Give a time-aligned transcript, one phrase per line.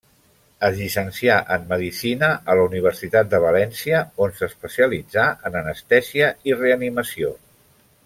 [0.67, 7.37] Es llicencià en medicina a la Universitat de València, on s'especialitzà en anestèsia i reanimació.